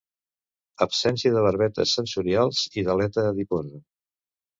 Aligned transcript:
Absència 0.85 1.33
de 1.35 1.43
barbetes 1.47 1.93
sensorials 1.97 2.63
i 2.83 2.85
d'aleta 2.89 3.27
adiposa. 3.33 3.83